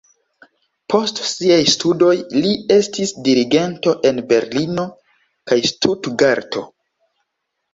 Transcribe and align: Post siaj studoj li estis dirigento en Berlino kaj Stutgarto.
Post 0.93 1.19
siaj 1.31 1.59
studoj 1.73 2.13
li 2.37 2.55
estis 2.77 3.13
dirigento 3.27 3.95
en 4.11 4.23
Berlino 4.33 4.87
kaj 5.53 5.59
Stutgarto. 5.75 6.67